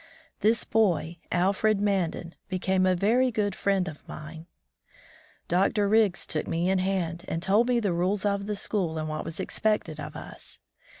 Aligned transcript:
This 0.39 0.63
boy, 0.63 1.19
Alfred 1.31 1.79
Mandan, 1.79 2.33
became 2.49 2.87
a 2.87 2.95
very 2.95 3.29
good 3.29 3.53
friend 3.53 3.87
of 3.87 4.01
mine. 4.07 4.47
Dr. 5.47 5.87
Riggs 5.87 6.25
took 6.25 6.47
me 6.47 6.71
in 6.71 6.79
hand 6.79 7.23
and 7.27 7.43
told 7.43 7.67
me 7.67 7.79
the 7.79 7.93
rules 7.93 8.25
of 8.25 8.47
the 8.47 8.55
school 8.55 8.97
and 8.97 9.07
what 9.07 9.23
was 9.23 9.39
expected 9.39 9.99
of 9.99 10.15
us. 10.15 10.57